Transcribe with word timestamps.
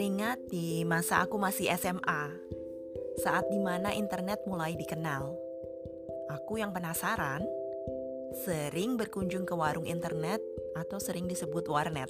Teringat 0.00 0.48
di 0.48 0.80
masa 0.88 1.20
aku 1.20 1.36
masih 1.36 1.68
SMA, 1.76 2.32
saat 3.20 3.44
di 3.52 3.60
mana 3.60 3.92
internet 3.92 4.40
mulai 4.48 4.72
dikenal. 4.72 5.28
Aku 6.40 6.56
yang 6.56 6.72
penasaran, 6.72 7.44
sering 8.40 8.96
berkunjung 8.96 9.44
ke 9.44 9.52
warung 9.52 9.84
internet 9.84 10.40
atau 10.72 10.96
sering 10.96 11.28
disebut 11.28 11.68
warnet. 11.68 12.08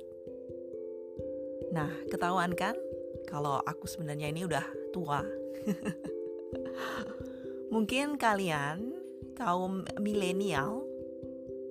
Nah, 1.74 1.90
ketahuan 2.06 2.54
kan 2.54 2.78
kalau 3.26 3.58
aku 3.58 3.90
sebenarnya 3.90 4.30
ini 4.30 4.46
udah 4.46 4.62
tua. 4.94 5.26
Mungkin 7.74 8.22
kalian 8.22 8.94
kaum 9.34 9.82
milenial 9.98 10.86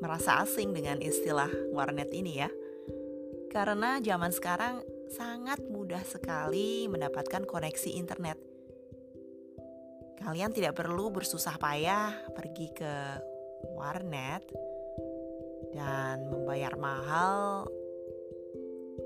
merasa 0.03 0.43
asing 0.43 0.75
dengan 0.75 0.99
istilah 0.99 1.47
warnet 1.71 2.11
ini 2.11 2.43
ya. 2.43 2.51
Karena 3.55 4.03
zaman 4.03 4.35
sekarang 4.35 4.98
sangat 5.09 5.59
mudah 5.65 6.01
sekali 6.05 6.85
mendapatkan 6.85 7.43
koneksi 7.45 7.89
internet. 7.97 8.37
Kalian 10.19 10.53
tidak 10.53 10.77
perlu 10.77 11.09
bersusah 11.09 11.57
payah 11.57 12.13
pergi 12.35 12.67
ke 12.75 12.93
warnet 13.73 14.45
dan 15.73 16.27
membayar 16.29 16.75
mahal 16.77 17.65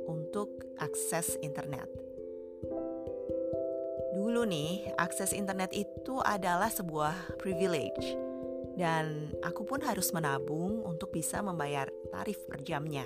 untuk 0.10 0.50
akses 0.82 1.40
internet. 1.40 1.88
Dulu 4.14 4.46
nih, 4.46 4.94
akses 4.98 5.34
internet 5.34 5.72
itu 5.74 6.20
adalah 6.22 6.70
sebuah 6.70 7.38
privilege 7.40 8.18
dan 8.74 9.30
aku 9.46 9.66
pun 9.66 9.86
harus 9.86 10.10
menabung 10.14 10.82
untuk 10.82 11.14
bisa 11.14 11.42
membayar 11.46 11.90
tarif 12.10 12.42
per 12.50 12.62
jamnya. 12.66 13.06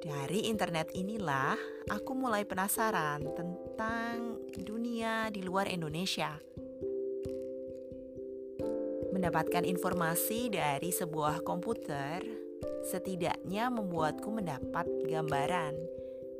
Dari 0.00 0.48
internet 0.48 0.96
inilah 0.96 1.60
aku 1.92 2.16
mulai 2.16 2.48
penasaran 2.48 3.20
tentang 3.36 4.40
dunia 4.56 5.28
di 5.28 5.44
luar 5.44 5.68
Indonesia. 5.68 6.40
Mendapatkan 9.12 9.60
informasi 9.68 10.48
dari 10.48 10.88
sebuah 10.88 11.44
komputer 11.44 12.24
setidaknya 12.88 13.68
membuatku 13.68 14.32
mendapat 14.32 14.88
gambaran 15.04 15.76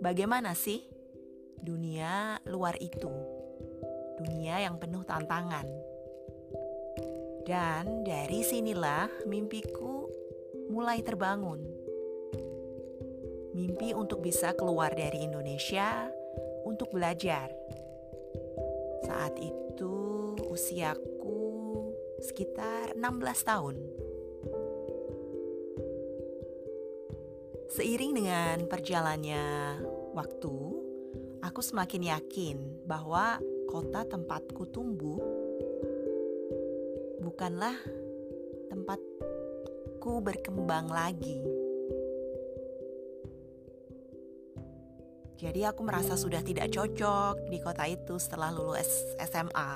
bagaimana 0.00 0.56
sih 0.56 0.80
dunia 1.60 2.40
luar 2.48 2.80
itu. 2.80 3.12
Dunia 4.24 4.64
yang 4.64 4.80
penuh 4.80 5.04
tantangan. 5.04 5.68
Dan 7.44 8.08
dari 8.08 8.40
sinilah 8.40 9.28
mimpiku 9.28 10.08
mulai 10.72 11.04
terbangun 11.04 11.79
mimpi 13.60 13.92
untuk 13.92 14.24
bisa 14.24 14.56
keluar 14.56 14.96
dari 14.96 15.20
Indonesia 15.20 16.08
untuk 16.64 16.88
belajar. 16.96 17.52
Saat 19.04 19.36
itu 19.36 20.32
usiaku 20.48 21.92
sekitar 22.24 22.96
16 22.96 23.44
tahun. 23.44 23.76
Seiring 27.70 28.12
dengan 28.16 28.56
perjalannya 28.66 29.78
waktu, 30.16 30.56
aku 31.44 31.60
semakin 31.60 32.16
yakin 32.16 32.56
bahwa 32.88 33.38
kota 33.68 34.08
tempatku 34.08 34.66
tumbuh 34.72 35.20
bukanlah 37.22 37.76
tempatku 38.72 40.18
berkembang 40.18 40.90
lagi 40.90 41.59
Jadi 45.40 45.64
aku 45.64 45.80
merasa 45.80 46.20
sudah 46.20 46.44
tidak 46.44 46.68
cocok 46.68 47.48
di 47.48 47.64
kota 47.64 47.88
itu 47.88 48.20
setelah 48.20 48.52
lulus 48.52 49.16
SMA. 49.24 49.72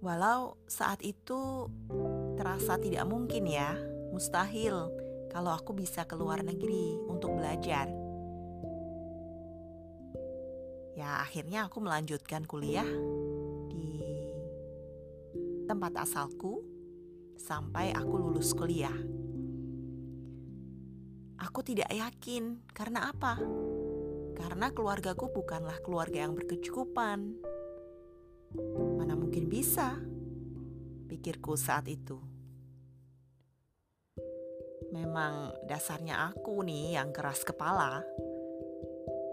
Walau 0.00 0.56
saat 0.64 1.04
itu 1.04 1.68
terasa 2.40 2.80
tidak 2.80 3.04
mungkin 3.04 3.44
ya, 3.44 3.76
mustahil 4.08 4.88
kalau 5.28 5.52
aku 5.52 5.76
bisa 5.76 6.08
ke 6.08 6.16
luar 6.16 6.40
negeri 6.40 6.96
untuk 7.12 7.36
belajar. 7.36 7.84
Ya, 10.96 11.20
akhirnya 11.20 11.68
aku 11.68 11.84
melanjutkan 11.84 12.48
kuliah 12.48 12.88
di 13.68 14.00
tempat 15.68 16.08
asalku 16.08 16.64
sampai 17.36 17.92
aku 17.92 18.16
lulus 18.16 18.56
kuliah. 18.56 19.23
Aku 21.54 21.62
tidak 21.62 21.86
yakin. 21.94 22.66
Karena 22.74 23.14
apa? 23.14 23.38
Karena 24.34 24.74
keluargaku 24.74 25.30
bukanlah 25.30 25.78
keluarga 25.86 26.26
yang 26.26 26.34
berkecukupan. 26.34 27.30
Mana 28.98 29.14
mungkin 29.14 29.46
bisa? 29.46 29.94
Pikirku 31.06 31.54
saat 31.54 31.86
itu. 31.86 32.18
Memang 34.90 35.54
dasarnya 35.70 36.34
aku 36.34 36.66
nih 36.66 36.98
yang 36.98 37.14
keras 37.14 37.46
kepala, 37.46 38.02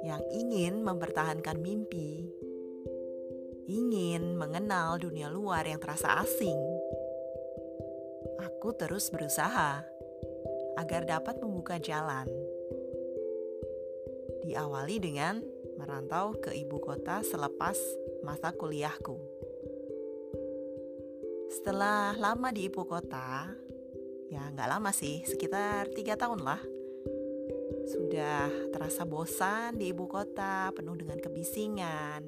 yang 0.05 0.21
ingin 0.29 0.85
mempertahankan 0.85 1.57
mimpi, 1.57 2.29
ingin 3.65 4.38
mengenal 4.38 5.01
dunia 5.01 5.25
luar 5.25 5.65
yang 5.65 5.81
terasa 5.81 6.21
asing. 6.21 6.61
Aku 8.45 8.77
terus 8.77 9.09
berusaha 9.09 9.91
agar 10.81 11.06
dapat 11.06 11.38
membuka 11.38 11.78
jalan. 11.78 12.25
Diawali 14.42 14.97
dengan 14.97 15.38
merantau 15.78 16.34
ke 16.42 16.50
ibu 16.58 16.81
kota 16.81 17.22
selepas 17.22 17.78
masa 18.25 18.50
kuliahku. 18.50 19.22
Setelah 21.53 22.18
lama 22.18 22.50
di 22.50 22.66
ibu 22.66 22.81
kota, 22.90 23.53
ya 24.34 24.50
nggak 24.50 24.69
lama 24.72 24.90
sih, 24.90 25.22
sekitar 25.22 25.94
tiga 25.94 26.18
tahun 26.18 26.42
lah. 26.42 26.62
Sudah 27.86 28.50
terasa 28.74 29.06
bosan 29.06 29.78
di 29.78 29.94
ibu 29.94 30.09
kota, 30.09 30.74
penuh 30.74 30.98
dengan 30.98 31.22
kebisingan. 31.22 32.24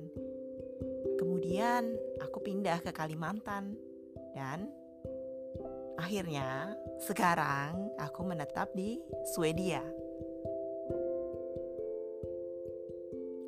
Kemudian 1.18 1.88
aku 2.20 2.44
pindah 2.44 2.84
ke 2.84 2.92
Kalimantan 2.92 3.80
dan 4.36 4.68
Akhirnya, 5.98 6.74
sekarang 7.02 7.94
aku 8.02 8.22
menetap 8.26 8.74
di 8.74 8.98
Swedia. 9.34 9.82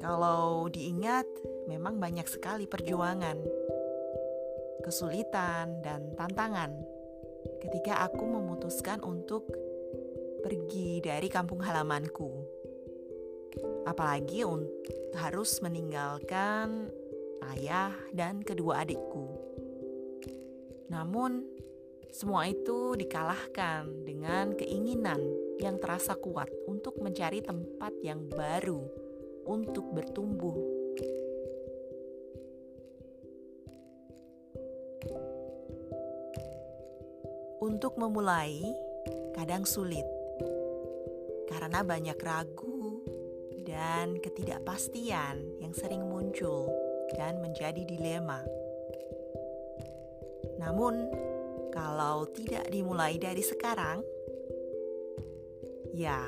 Kalau 0.01 0.69
diingat, 0.69 1.25
memang 1.65 1.97
banyak 1.97 2.30
sekali 2.30 2.69
perjuangan, 2.69 3.42
kesulitan, 4.86 5.81
dan 5.81 6.13
tantangan 6.13 6.77
ketika 7.62 8.06
aku 8.06 8.21
memutuskan 8.21 9.01
untuk 9.01 9.50
pergi 10.45 11.01
dari 11.01 11.25
kampung 11.25 11.65
halamanku. 11.65 12.30
Apalagi 13.89 14.45
harus 15.18 15.57
meninggalkan 15.65 16.94
ayah 17.57 17.94
dan 18.13 18.45
kedua 18.45 18.86
adikku. 18.86 19.25
Namun, 20.94 21.45
semua 22.12 22.50
itu 22.50 22.98
dikalahkan 22.98 24.06
dengan 24.06 24.54
keinginan 24.57 25.22
yang 25.62 25.80
terasa 25.80 26.18
kuat 26.19 26.52
untuk 26.68 27.00
mencari 27.00 27.40
tempat 27.42 27.94
yang 28.04 28.28
baru 28.28 28.84
untuk 29.46 29.90
bertumbuh. 29.94 30.57
Untuk 37.66 37.98
memulai, 37.98 38.62
kadang 39.34 39.66
sulit 39.66 40.06
karena 41.50 41.81
banyak 41.81 42.19
ragu 42.19 43.01
dan 43.66 44.22
ketidakpastian 44.22 45.62
yang 45.63 45.74
sering 45.74 46.04
muncul 46.06 46.69
dan 47.18 47.42
menjadi 47.42 47.81
dilema. 47.86 48.44
Namun, 50.62 51.10
kalau 51.75 52.24
tidak 52.31 52.72
dimulai 52.72 53.19
dari 53.19 53.44
sekarang, 53.44 54.00
ya, 55.92 56.24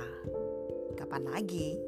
kapan 1.00 1.24
lagi? 1.32 1.80